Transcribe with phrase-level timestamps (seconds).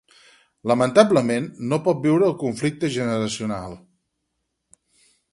[0.69, 1.43] Lamentablement,
[1.73, 3.77] no pot viure el conflicte generacional.